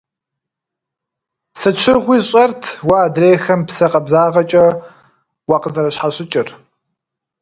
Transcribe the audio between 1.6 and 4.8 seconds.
щыгъуи сщӀэрт уэ адрейхэм псэ къабзагъэкӀэ